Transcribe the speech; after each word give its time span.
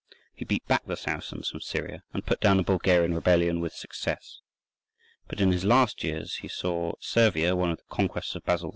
He 0.33 0.45
beat 0.45 0.65
back 0.65 0.87
the 0.87 0.97
Saracens 0.97 1.51
from 1.51 1.61
Syria 1.61 2.01
and 2.11 2.25
put 2.25 2.41
down 2.41 2.59
a 2.59 2.63
Bulgarian 2.63 3.13
rebellion 3.13 3.59
with 3.59 3.73
success. 3.73 4.39
But 5.27 5.39
in 5.39 5.51
his 5.51 5.63
last 5.63 6.03
years 6.03 6.37
he 6.37 6.47
saw 6.47 6.93
Servia, 6.99 7.55
one 7.55 7.69
of 7.69 7.77
the 7.77 7.83
conquests 7.87 8.33
of 8.33 8.43
Basil 8.43 8.69
II. 8.69 8.69